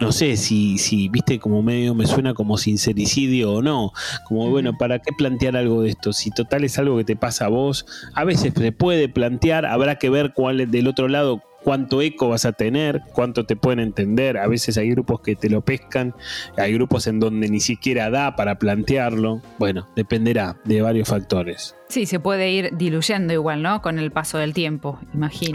no 0.00 0.12
sé 0.12 0.36
si, 0.36 0.78
si, 0.78 1.08
viste, 1.08 1.38
como 1.38 1.62
medio 1.62 1.94
me 1.94 2.06
suena 2.06 2.34
como 2.34 2.58
sincericidio 2.58 3.54
o 3.54 3.62
no. 3.62 3.92
Como, 4.26 4.50
bueno, 4.50 4.76
¿para 4.76 4.98
qué 4.98 5.12
plantear 5.16 5.56
algo 5.56 5.82
de 5.82 5.90
esto? 5.90 6.12
Si 6.12 6.30
total 6.30 6.64
es 6.64 6.78
algo 6.78 6.96
que 6.96 7.04
te 7.04 7.16
pasa 7.16 7.46
a 7.46 7.48
vos, 7.48 7.86
a 8.14 8.24
veces 8.24 8.52
se 8.54 8.72
puede 8.72 9.08
plantear, 9.08 9.66
habrá 9.66 9.96
que 9.96 10.10
ver 10.10 10.32
cuál 10.34 10.70
del 10.70 10.88
otro 10.88 11.08
lado 11.08 11.42
cuánto 11.62 12.00
eco 12.00 12.28
vas 12.28 12.44
a 12.44 12.52
tener, 12.52 13.02
cuánto 13.12 13.44
te 13.44 13.56
pueden 13.56 13.80
entender. 13.80 14.38
A 14.38 14.46
veces 14.46 14.78
hay 14.78 14.90
grupos 14.90 15.20
que 15.20 15.36
te 15.36 15.50
lo 15.50 15.60
pescan, 15.60 16.14
hay 16.56 16.72
grupos 16.72 17.06
en 17.06 17.20
donde 17.20 17.48
ni 17.48 17.60
siquiera 17.60 18.10
da 18.10 18.36
para 18.36 18.58
plantearlo. 18.58 19.42
Bueno, 19.58 19.88
dependerá 19.96 20.56
de 20.64 20.82
varios 20.82 21.08
factores. 21.08 21.74
Sí, 21.88 22.06
se 22.06 22.20
puede 22.20 22.50
ir 22.50 22.76
diluyendo 22.76 23.32
igual, 23.32 23.62
¿no? 23.62 23.82
Con 23.82 23.98
el 23.98 24.10
paso 24.10 24.38
del 24.38 24.54
tiempo, 24.54 24.98
imagino. 25.14 25.52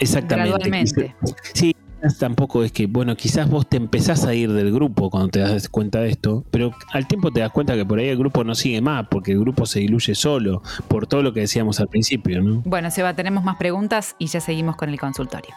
exactamente. 0.00 1.14
Sí, 1.52 1.73
tampoco 2.18 2.62
es 2.64 2.72
que, 2.72 2.86
bueno, 2.86 3.16
quizás 3.16 3.48
vos 3.48 3.66
te 3.66 3.76
empezás 3.76 4.24
a 4.24 4.34
ir 4.34 4.52
del 4.52 4.72
grupo 4.72 5.10
cuando 5.10 5.28
te 5.28 5.40
das 5.40 5.68
cuenta 5.68 6.00
de 6.00 6.10
esto, 6.10 6.44
pero 6.50 6.72
al 6.92 7.06
tiempo 7.06 7.30
te 7.30 7.40
das 7.40 7.50
cuenta 7.50 7.74
que 7.74 7.84
por 7.84 7.98
ahí 7.98 8.08
el 8.08 8.18
grupo 8.18 8.44
no 8.44 8.54
sigue 8.54 8.80
más, 8.80 9.06
porque 9.08 9.32
el 9.32 9.40
grupo 9.40 9.66
se 9.66 9.80
diluye 9.80 10.14
solo, 10.14 10.62
por 10.88 11.06
todo 11.06 11.22
lo 11.22 11.32
que 11.32 11.40
decíamos 11.40 11.80
al 11.80 11.88
principio, 11.88 12.42
¿no? 12.42 12.62
Bueno, 12.64 12.90
Seba, 12.90 13.14
tenemos 13.14 13.44
más 13.44 13.56
preguntas 13.56 14.16
y 14.18 14.26
ya 14.26 14.40
seguimos 14.40 14.76
con 14.76 14.90
el 14.90 15.00
consultorio. 15.00 15.54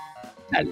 Dale. 0.52 0.72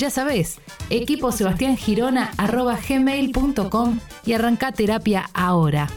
Ya 0.00 0.08
sabes, 0.08 0.58
equipo 0.88 1.28
gmail.com 2.88 3.98
y 4.24 4.32
arranca 4.32 4.72
terapia 4.72 5.26
ahora. 5.34 5.88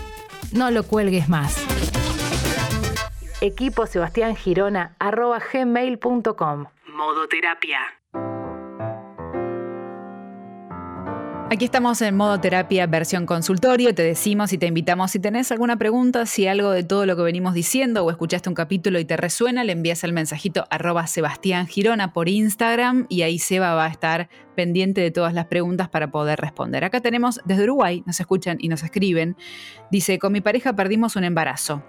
No 0.52 0.72
lo 0.72 0.84
cuelgues 0.84 1.30
más. 1.30 1.56
Equipo 3.40 3.86
gmail.com 5.54 6.66
Modo 6.88 7.28
terapia. 7.30 7.80
Aquí 11.54 11.66
estamos 11.66 12.02
en 12.02 12.18
modo 12.18 12.40
terapia 12.40 12.88
versión 12.88 13.28
consultorio, 13.28 13.94
te 13.94 14.02
decimos 14.02 14.52
y 14.54 14.58
te 14.58 14.66
invitamos 14.66 15.12
si 15.12 15.20
tenés 15.20 15.52
alguna 15.52 15.78
pregunta, 15.78 16.26
si 16.26 16.48
algo 16.48 16.72
de 16.72 16.84
todo 16.84 17.06
lo 17.06 17.16
que 17.16 17.22
venimos 17.22 17.54
diciendo 17.54 18.04
o 18.04 18.10
escuchaste 18.10 18.50
un 18.50 18.56
capítulo 18.56 18.98
y 18.98 19.06
te 19.06 19.18
resuena, 19.18 19.64
le 19.64 19.74
envías 19.74 20.04
el 20.04 20.14
mensajito 20.14 20.66
arroba 20.72 21.06
Sebastián 21.06 21.68
Girona 21.68 22.12
por 22.12 22.28
Instagram 22.28 23.06
y 23.08 23.22
ahí 23.22 23.38
Seba 23.38 23.76
va 23.76 23.86
a 23.86 23.90
estar 23.90 24.30
pendiente 24.56 25.02
de 25.02 25.12
todas 25.12 25.36
las 25.36 25.46
preguntas 25.46 25.90
para 25.90 26.10
poder 26.10 26.40
responder. 26.40 26.86
Acá 26.86 27.02
tenemos 27.02 27.40
desde 27.46 27.66
Uruguay, 27.66 28.02
nos 28.08 28.20
escuchan 28.20 28.58
y 28.60 28.68
nos 28.68 28.82
escriben, 28.82 29.38
dice, 29.92 30.18
con 30.18 30.34
mi 30.34 30.42
pareja 30.42 30.76
perdimos 30.76 31.16
un 31.16 31.24
embarazo. 31.24 31.84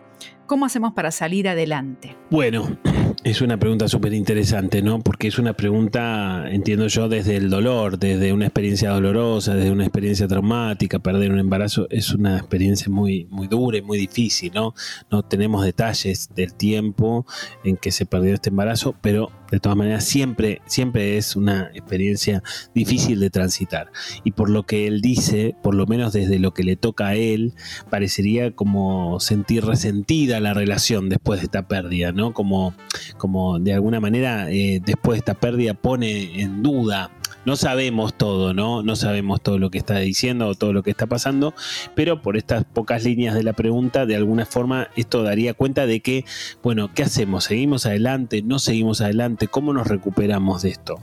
¿Cómo 0.47 0.67
hacemos 0.67 0.93
para 0.93 1.11
salir 1.11 1.49
adelante? 1.49 2.17
Bueno, 2.31 2.77
es 3.25 3.41
una 3.41 3.59
pregunta 3.59 3.89
súper 3.89 4.13
interesante, 4.13 4.83
¿no? 4.83 5.01
Porque 5.01 5.29
es 5.29 5.39
una 5.39 5.55
pregunta, 5.55 6.45
entiendo 6.51 6.87
yo, 6.89 7.09
desde 7.09 7.37
el 7.37 7.49
dolor, 7.49 7.99
desde 7.99 8.33
una 8.33 8.45
experiencia 8.47 8.91
dolorosa, 8.91 9.55
desde 9.55 9.71
una 9.71 9.85
experiencia 9.85 10.29
traumática. 10.29 10.99
Perder 10.99 11.33
un 11.33 11.39
embarazo 11.39 11.87
es 11.89 12.11
una 12.11 12.37
experiencia 12.37 12.91
muy, 12.91 13.27
muy 13.31 13.49
dura 13.49 13.79
y 13.79 13.83
muy 13.83 13.97
difícil, 13.97 14.53
¿no? 14.55 14.75
No 15.11 15.23
tenemos 15.23 15.65
detalles 15.65 16.29
del 16.35 16.53
tiempo 16.53 17.25
en 17.65 17.79
que 17.79 17.91
se 17.91 18.05
perdió 18.05 18.35
este 18.35 18.51
embarazo, 18.51 18.95
pero 19.01 19.31
de 19.55 19.61
todas 19.61 19.77
maneras 19.77 20.05
siempre, 20.05 20.61
siempre 20.67 21.17
es 21.17 21.37
una 21.37 21.71
experiencia 21.75 22.43
difícil 22.75 23.21
de 23.21 23.31
transitar. 23.31 23.91
Y 24.25 24.33
por 24.33 24.51
lo 24.51 24.65
que 24.65 24.87
él 24.87 25.01
dice, 25.01 25.57
por 25.63 25.75
lo 25.75 25.87
menos 25.87 26.13
desde 26.13 26.39
lo 26.39 26.53
que 26.53 26.65
le 26.65 26.77
toca 26.77 27.09
a 27.09 27.15
él, 27.15 27.55
parecería 27.91 28.51
como 28.53 29.21
sentir 29.21 29.65
resentida 29.65 30.41
la 30.41 30.55
relación 30.55 31.09
después 31.09 31.41
de 31.41 31.47
esta 31.47 31.69
pérdida, 31.69 32.13
¿no? 32.13 32.33
Como, 32.33 32.75
como 33.17 33.59
de 33.59 33.73
alguna 33.75 34.01
manera 34.01 34.51
eh, 34.51 34.81
después 34.85 35.17
de 35.17 35.19
esta 35.21 35.35
pérdida 35.35 35.75
pone 35.75 36.41
en 36.41 36.63
duda 36.63 37.11
no 37.45 37.57
sabemos 37.57 38.15
todo, 38.15 38.55
¿no? 38.55 38.83
No 38.83 38.97
sabemos 38.97 39.43
todo 39.43 39.59
lo 39.59 39.71
que 39.71 39.79
está 39.79 39.99
diciendo 39.99 40.49
o 40.49 40.55
todo 40.55 40.73
lo 40.73 40.83
que 40.83 40.91
está 40.91 41.07
pasando, 41.07 41.55
pero 41.95 42.23
por 42.23 42.37
estas 42.37 42.65
pocas 42.65 43.05
líneas 43.05 43.35
de 43.35 43.43
la 43.43 43.53
pregunta, 43.53 44.07
de 44.07 44.17
alguna 44.17 44.47
forma 44.47 44.89
esto 44.97 45.23
daría 45.23 45.55
cuenta 45.55 45.87
de 45.87 46.01
que, 46.01 46.25
bueno, 46.63 46.91
¿qué 46.95 47.03
hacemos? 47.03 47.45
¿Seguimos 47.45 47.87
adelante? 47.87 48.43
¿No 48.43 48.59
seguimos 48.59 49.01
adelante? 49.01 49.49
¿Cómo 49.49 49.73
nos 49.73 49.87
recuperamos 49.87 50.63
de 50.63 50.71
esto? 50.71 50.97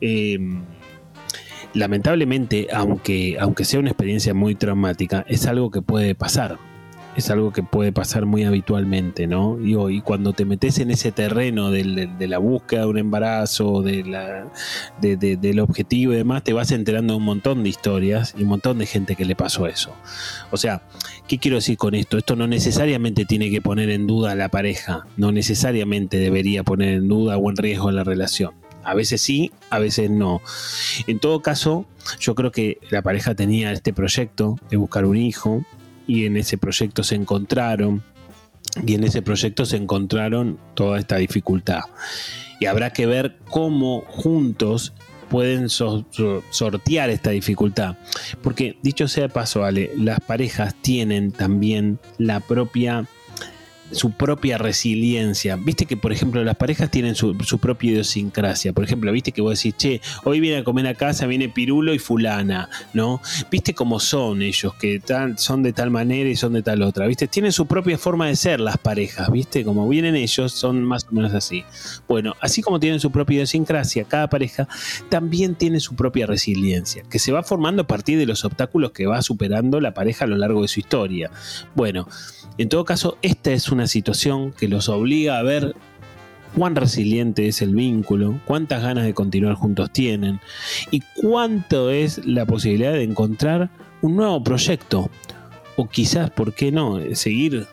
Em, 0.00 0.62
lamentablemente, 1.74 2.68
aunque, 2.72 3.36
aunque 3.38 3.64
sea 3.64 3.80
una 3.80 3.90
experiencia 3.90 4.34
muy 4.34 4.54
traumática, 4.54 5.24
es 5.28 5.46
algo 5.46 5.70
que 5.70 5.82
puede 5.82 6.14
pasar 6.14 6.58
es 7.16 7.30
algo 7.30 7.52
que 7.52 7.62
puede 7.62 7.92
pasar 7.92 8.26
muy 8.26 8.44
habitualmente, 8.44 9.26
¿no? 9.26 9.58
Y, 9.60 10.00
cuando 10.02 10.32
te 10.32 10.44
metes 10.44 10.78
en 10.78 10.90
ese 10.90 11.12
terreno 11.12 11.70
de, 11.70 12.08
la 12.20 12.38
búsqueda 12.38 12.82
de 12.82 12.86
un 12.86 12.98
embarazo, 12.98 13.82
de 13.82 14.04
la, 14.04 14.46
del 15.00 15.60
objetivo 15.60 16.12
y 16.12 16.16
demás, 16.16 16.44
te 16.44 16.52
vas 16.52 16.70
enterando 16.72 17.14
de 17.14 17.18
un 17.18 17.24
montón 17.24 17.62
de 17.62 17.70
historias 17.70 18.34
y 18.36 18.42
un 18.42 18.48
montón 18.48 18.78
de 18.78 18.86
gente 18.86 19.16
que 19.16 19.24
le 19.24 19.34
pasó 19.34 19.66
eso. 19.66 19.94
O 20.50 20.56
sea, 20.56 20.82
¿qué 21.26 21.38
quiero 21.38 21.56
decir 21.56 21.78
con 21.78 21.94
esto? 21.94 22.18
Esto 22.18 22.36
no 22.36 22.46
necesariamente 22.46 23.24
tiene 23.24 23.50
que 23.50 23.62
poner 23.62 23.90
en 23.90 24.06
duda 24.06 24.32
a 24.32 24.34
la 24.34 24.50
pareja, 24.50 25.06
no 25.16 25.32
necesariamente 25.32 26.18
debería 26.18 26.62
poner 26.64 26.94
en 26.94 27.08
duda 27.08 27.38
o 27.38 27.50
en 27.50 27.56
riesgo 27.56 27.90
la 27.90 28.04
relación. 28.04 28.52
A 28.84 28.94
veces 28.94 29.20
sí, 29.20 29.50
a 29.70 29.80
veces 29.80 30.10
no. 30.10 30.40
En 31.08 31.18
todo 31.18 31.40
caso, 31.40 31.86
yo 32.20 32.36
creo 32.36 32.52
que 32.52 32.78
la 32.90 33.02
pareja 33.02 33.34
tenía 33.34 33.72
este 33.72 33.92
proyecto 33.92 34.60
de 34.70 34.76
buscar 34.76 35.06
un 35.06 35.16
hijo, 35.16 35.64
y 36.06 36.26
en 36.26 36.36
ese 36.36 36.58
proyecto 36.58 37.02
se 37.02 37.14
encontraron 37.14 38.02
y 38.86 38.94
en 38.94 39.04
ese 39.04 39.22
proyecto 39.22 39.64
se 39.64 39.76
encontraron 39.76 40.58
toda 40.74 40.98
esta 40.98 41.16
dificultad. 41.16 41.80
Y 42.60 42.66
habrá 42.66 42.90
que 42.90 43.06
ver 43.06 43.38
cómo 43.50 44.02
juntos 44.06 44.92
pueden 45.28 45.68
sortear 45.68 47.10
esta 47.10 47.30
dificultad. 47.30 47.96
Porque 48.42 48.78
dicho 48.82 49.08
sea 49.08 49.24
de 49.24 49.28
paso, 49.28 49.64
Ale, 49.64 49.90
las 49.96 50.20
parejas 50.20 50.74
tienen 50.82 51.32
también 51.32 51.98
la 52.18 52.40
propia 52.40 53.06
su 53.92 54.12
propia 54.12 54.58
resiliencia. 54.58 55.56
Viste 55.56 55.86
que, 55.86 55.96
por 55.96 56.12
ejemplo, 56.12 56.42
las 56.44 56.56
parejas 56.56 56.90
tienen 56.90 57.14
su, 57.14 57.36
propia 57.60 57.92
idiosincrasia. 57.92 58.72
Por 58.72 58.84
ejemplo, 58.84 59.12
viste 59.12 59.32
que 59.32 59.40
vos 59.40 59.56
decís, 59.58 59.76
che, 59.76 60.00
hoy 60.24 60.40
viene 60.40 60.58
a 60.58 60.64
comer 60.64 60.86
a 60.86 60.94
casa, 60.94 61.26
viene 61.26 61.48
Pirulo 61.48 61.94
y 61.94 61.98
Fulana, 61.98 62.68
¿no? 62.94 63.20
Viste 63.50 63.74
cómo 63.74 64.00
son 64.00 64.42
ellos, 64.42 64.74
que 64.74 65.00
son 65.36 65.62
de 65.62 65.72
tal 65.72 65.90
manera 65.90 66.28
y 66.28 66.36
son 66.36 66.52
de 66.52 66.62
tal 66.62 66.82
otra, 66.82 67.06
¿viste? 67.06 67.26
Tienen 67.28 67.52
su 67.52 67.66
propia 67.66 67.98
forma 67.98 68.26
de 68.26 68.36
ser 68.36 68.60
las 68.60 68.78
parejas, 68.78 69.30
¿viste? 69.30 69.64
Como 69.64 69.88
vienen 69.88 70.16
ellos, 70.16 70.52
son 70.52 70.82
más 70.84 71.06
o 71.10 71.14
menos 71.14 71.32
así. 71.34 71.64
Bueno, 72.08 72.34
así 72.40 72.62
como 72.62 72.80
tienen 72.80 73.00
su 73.00 73.10
propia 73.10 73.36
idiosincrasia, 73.36 74.04
cada 74.04 74.28
pareja 74.28 74.68
también 75.08 75.54
tiene 75.54 75.80
su 75.80 75.94
propia 75.94 76.26
resiliencia, 76.26 77.02
que 77.08 77.18
se 77.18 77.32
va 77.32 77.42
formando 77.42 77.82
a 77.82 77.86
partir 77.86 78.18
de 78.18 78.26
los 78.26 78.44
obstáculos 78.44 78.92
que 78.92 79.06
va 79.06 79.22
superando 79.22 79.80
la 79.80 79.94
pareja 79.94 80.24
a 80.24 80.28
lo 80.28 80.36
largo 80.36 80.62
de 80.62 80.68
su 80.68 80.80
historia. 80.80 81.30
Bueno, 81.74 82.08
en 82.58 82.70
todo 82.70 82.84
caso, 82.86 83.18
esta 83.20 83.52
es 83.52 83.68
una 83.68 83.75
situación 83.86 84.52
que 84.52 84.68
los 84.68 84.88
obliga 84.88 85.38
a 85.38 85.42
ver 85.42 85.74
cuán 86.56 86.74
resiliente 86.74 87.48
es 87.48 87.60
el 87.60 87.74
vínculo, 87.74 88.40
cuántas 88.46 88.82
ganas 88.82 89.04
de 89.04 89.12
continuar 89.12 89.54
juntos 89.54 89.90
tienen 89.92 90.40
y 90.90 91.02
cuánto 91.14 91.90
es 91.90 92.24
la 92.26 92.46
posibilidad 92.46 92.92
de 92.92 93.02
encontrar 93.02 93.68
un 94.00 94.16
nuevo 94.16 94.42
proyecto 94.42 95.10
o 95.76 95.88
quizás, 95.88 96.30
¿por 96.30 96.54
qué 96.54 96.72
no?, 96.72 96.98
seguir 97.14 97.66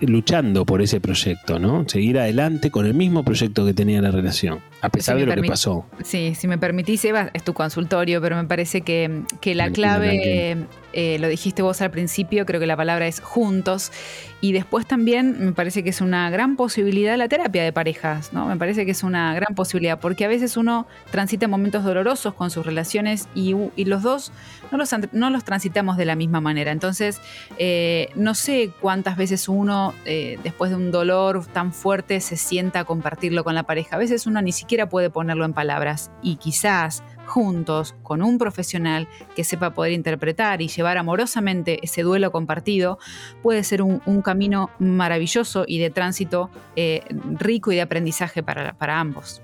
luchando 0.00 0.64
por 0.64 0.80
ese 0.80 1.00
proyecto, 1.00 1.58
¿no? 1.58 1.86
Seguir 1.86 2.18
adelante 2.18 2.70
con 2.70 2.86
el 2.86 2.94
mismo 2.94 3.22
proyecto 3.22 3.66
que 3.66 3.74
tenía 3.74 4.00
la 4.00 4.10
relación, 4.10 4.60
a 4.82 4.88
pesar 4.88 5.16
de 5.16 5.26
lo 5.26 5.34
que 5.34 5.48
pasó. 5.48 5.84
Sí, 6.02 6.34
si 6.34 6.48
me 6.48 6.58
permitís, 6.58 7.04
Eva, 7.04 7.30
es 7.34 7.44
tu 7.44 7.54
consultorio, 7.54 8.20
pero 8.20 8.36
me 8.36 8.44
parece 8.44 8.80
que, 8.80 9.22
que 9.40 9.54
la 9.54 9.70
clave, 9.70 10.66
eh, 10.92 11.18
lo 11.18 11.28
dijiste 11.28 11.62
vos 11.62 11.80
al 11.82 11.90
principio, 11.90 12.46
creo 12.46 12.60
que 12.60 12.66
la 12.66 12.76
palabra 12.76 13.06
es 13.06 13.20
juntos, 13.20 13.92
y 14.40 14.52
después 14.52 14.86
también 14.86 15.36
me 15.44 15.52
parece 15.52 15.84
que 15.84 15.90
es 15.90 16.00
una 16.00 16.30
gran 16.30 16.56
posibilidad 16.56 17.16
la 17.16 17.28
terapia 17.28 17.62
de 17.62 17.72
parejas, 17.72 18.32
¿no? 18.32 18.46
Me 18.46 18.56
parece 18.56 18.86
que 18.86 18.92
es 18.92 19.02
una 19.02 19.34
gran 19.34 19.54
posibilidad, 19.54 20.00
porque 20.00 20.24
a 20.24 20.28
veces 20.28 20.56
uno 20.56 20.86
transita 21.10 21.46
momentos 21.46 21.84
dolorosos 21.84 22.32
con 22.34 22.50
sus 22.50 22.64
relaciones 22.64 23.28
y, 23.34 23.54
los 23.84 24.02
dos 24.02 24.32
no 24.70 24.78
los, 24.78 24.90
no 25.12 25.30
los, 25.30 25.44
transitamos 25.44 25.96
de 25.96 26.04
la 26.04 26.14
misma 26.14 26.40
manera. 26.40 26.72
Entonces, 26.72 27.20
eh, 27.58 28.08
no 28.14 28.34
sé 28.34 28.70
cuántas 28.80 29.16
veces 29.16 29.48
uno, 29.48 29.94
eh, 30.04 30.38
después 30.42 30.70
de 30.70 30.76
un 30.76 30.90
dolor 30.90 31.44
tan 31.46 31.72
fuerte, 31.72 32.20
se 32.20 32.36
sienta 32.36 32.80
a 32.80 32.84
compartirlo 32.84 33.44
con 33.44 33.54
la 33.54 33.64
pareja. 33.64 33.96
A 33.96 33.98
veces 33.98 34.26
uno 34.26 34.40
ni 34.40 34.52
siquiera 34.52 34.69
puede 34.88 35.10
ponerlo 35.10 35.44
en 35.44 35.52
palabras 35.52 36.10
y 36.22 36.36
quizás 36.36 37.02
juntos 37.26 37.94
con 38.02 38.22
un 38.22 38.38
profesional 38.38 39.08
que 39.36 39.44
sepa 39.44 39.70
poder 39.70 39.92
interpretar 39.92 40.62
y 40.62 40.68
llevar 40.68 40.98
amorosamente 40.98 41.78
ese 41.82 42.02
duelo 42.02 42.32
compartido, 42.32 42.98
puede 43.42 43.62
ser 43.64 43.82
un, 43.82 44.00
camino 44.22 44.70
maravilloso 44.78 45.64
y 45.66 45.78
de 45.78 45.90
tránsito 45.90 46.50
eh, 46.76 47.02
rico 47.38 47.72
y 47.72 47.76
de 47.76 47.82
aprendizaje 47.82 48.42
para, 48.42 48.74
para 48.74 49.00
ambos. 49.00 49.42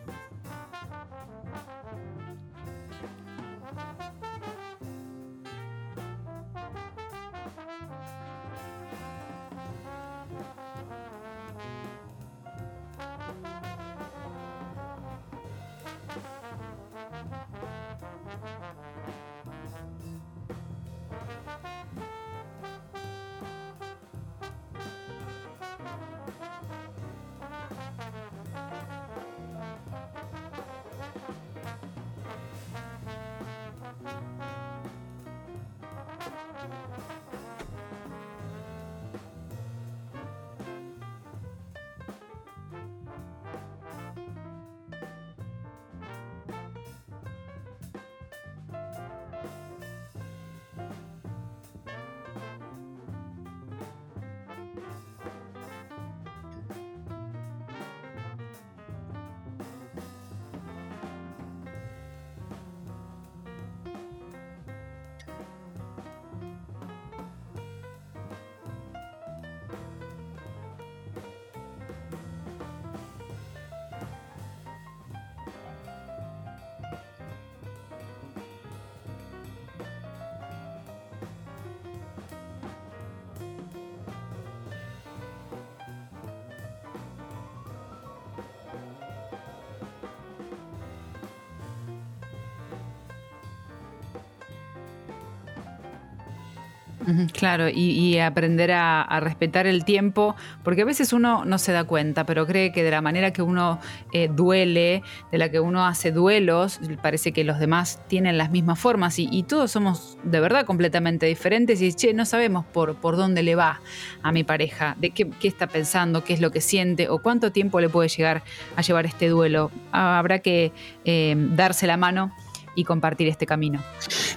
Claro, 97.33 97.69
y, 97.69 98.19
aprender 98.19 98.73
a, 98.73 99.21
respetar 99.21 99.67
el 99.67 99.85
tiempo, 99.85 100.35
porque 100.63 100.83
a 100.83 100.85
veces 100.85 101.13
uno 101.13 101.45
no 101.45 101.59
se 101.59 101.73
da 101.73 101.85
cuenta, 101.85 102.27
pero 102.27 102.47
cree 102.47 102.73
que 102.73 102.83
de 102.83 102.91
la 102.91 103.01
manera 103.01 103.33
que 103.33 103.43
uno 103.43 103.79
eh, 104.13 104.29
duele, 104.33 105.03
de 105.31 105.39
la 105.39 105.51
que 105.51 105.61
uno 105.61 105.87
hace 105.87 106.13
duelos, 106.13 106.81
parece 107.03 107.33
que 107.33 107.45
los 107.45 107.59
demás 107.59 108.01
tienen 108.09 108.39
las 108.39 108.51
mismas 108.51 108.79
formas 108.79 109.19
y, 109.19 109.45
todos 109.47 109.71
somos 109.71 110.19
de 110.25 110.41
verdad 110.41 110.67
completamente 110.67 111.27
diferentes 111.27 111.81
y 111.81 111.93
che, 111.95 112.13
no 112.13 112.25
sabemos 112.25 112.65
por, 112.65 112.97
por 112.97 113.17
dónde 113.17 113.45
le 113.45 113.55
va 113.55 113.81
a 114.23 114.33
mi 114.33 114.43
pareja, 114.43 114.97
de 114.99 115.11
qué, 115.11 115.31
está 115.43 115.69
pensando, 115.69 116.25
qué 116.25 116.33
es 116.33 116.41
lo 116.41 116.51
que 116.51 116.61
siente 116.61 117.09
o 117.09 117.19
cuánto 117.19 117.53
tiempo 117.53 117.81
le 117.81 117.89
puede 117.89 118.09
llegar 118.09 118.43
a 118.75 118.83
llevar 118.83 119.07
este 119.07 119.29
duelo. 119.29 119.71
Habrá 119.93 120.41
que 120.41 120.73
eh, 121.05 121.35
darse 121.37 121.87
la 121.87 121.97
mano 121.97 122.33
y 122.75 122.85
compartir 122.85 123.27
este 123.29 123.47
camino. 123.47 123.83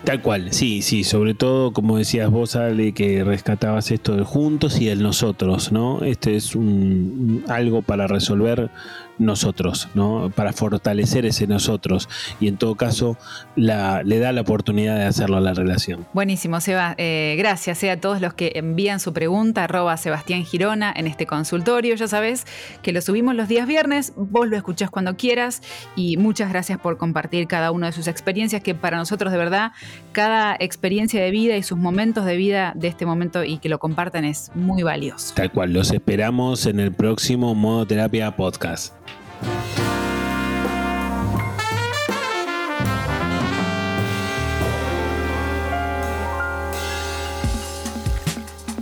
Tal 0.04 0.22
cual, 0.22 0.54
sí, 0.54 0.82
sí, 0.82 1.04
sobre 1.04 1.34
todo 1.34 1.72
como 1.72 1.98
decías 1.98 2.30
vos, 2.30 2.56
Ale, 2.56 2.94
que 2.94 3.24
rescatabas 3.24 3.92
esto 3.92 4.16
de 4.16 4.24
juntos 4.24 4.80
y 4.80 4.90
el 4.90 5.04
nosotros, 5.04 5.72
¿no? 5.72 6.04
Este 6.04 6.36
es 6.36 6.56
un, 6.56 7.44
algo 7.48 7.82
para 7.82 8.08
resolver 8.08 8.72
nosotros, 9.20 9.90
¿no? 9.94 10.32
Para 10.34 10.54
fortalecer 10.54 11.26
ese 11.26 11.46
nosotros 11.46 12.10
y 12.40 12.48
en 12.48 12.58
todo 12.58 12.76
caso 12.76 13.18
la, 13.56 14.02
le 14.04 14.18
da 14.20 14.32
la 14.32 14.42
oportunidad 14.42 14.96
de 14.96 15.04
hacerlo 15.04 15.38
a 15.38 15.42
la 15.42 15.54
relación. 15.54 16.08
Buenísimo, 16.14 16.62
Seba. 16.62 16.96
Eh, 16.98 17.36
gracias 17.38 17.84
eh, 17.84 17.92
a 17.92 18.00
todos 18.00 18.22
los 18.22 18.34
que 18.34 18.54
envían 18.56 19.00
su 19.00 19.14
pregunta, 19.14 19.66
arroba 19.66 19.98
Sebastián 19.98 20.46
Girona 20.46 20.94
en 20.96 21.06
este 21.06 21.28
consultorio. 21.28 21.96
Ya 21.96 22.08
sabes 22.08 22.46
que 22.82 22.94
lo 22.94 23.02
subimos 23.02 23.36
los 23.36 23.48
días 23.48 23.68
viernes, 23.68 24.14
vos 24.16 24.48
lo 24.48 24.56
escuchás 24.56 24.90
cuando 24.90 25.18
quieras 25.18 25.62
y 25.96 26.18
muchas 26.18 26.50
gracias 26.50 26.80
por 26.80 26.98
compartir 26.98 27.48
cada 27.48 27.72
una 27.72 27.88
de 27.88 27.94
sus 27.94 28.08
experiencias, 28.08 28.64
que 28.64 28.74
para 28.74 28.98
nosotros 28.98 29.32
de 29.32 29.38
verdad, 29.38 29.74
cada 30.12 30.56
experiencia 30.60 31.22
de 31.22 31.32
vida 31.32 31.58
y 31.58 31.64
sus 31.64 31.78
momentos 31.78 32.26
de 32.26 32.36
vida 32.36 32.74
de 32.76 32.88
este 32.88 33.06
momento 33.06 33.44
y 33.44 33.58
que 33.58 33.70
lo 33.70 33.80
compartan 33.80 34.26
es 34.26 34.52
muy 34.56 34.84
valioso. 34.84 35.34
Tal 35.36 35.52
cual, 35.52 35.74
los 35.74 35.92
esperamos 35.92 36.66
en 36.66 36.80
el 36.80 36.92
próximo 36.92 37.56
Modo 37.56 37.86
Terapia 37.86 38.36
Podcast. 38.36 38.94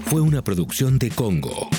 Fue 0.06 0.22
una 0.22 0.42
producción 0.42 0.98
de 1.00 1.10
Congo. 1.10 1.70